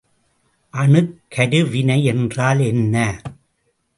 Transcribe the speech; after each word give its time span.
அணுக்கருவினை 0.73 2.03
என்றால் 2.03 2.59
என்ன? 2.59 2.95